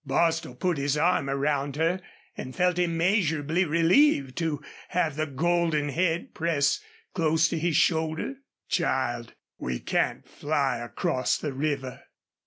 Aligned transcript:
Bostil 0.03 0.55
put 0.55 0.79
his 0.79 0.97
arm 0.97 1.29
around 1.29 1.75
her 1.75 2.01
and 2.35 2.55
felt 2.55 2.79
immeasurably 2.79 3.65
relieved 3.65 4.35
to 4.37 4.59
have 4.87 5.15
the 5.15 5.27
golden 5.27 5.89
head 5.89 6.33
press 6.33 6.79
close 7.13 7.47
to 7.49 7.59
his 7.59 7.75
shoulder. 7.75 8.37
"Child, 8.67 9.35
we 9.59 9.79
can't 9.79 10.27
fly 10.27 10.77
acrost 10.79 11.43
the 11.43 11.53
river. 11.53 12.01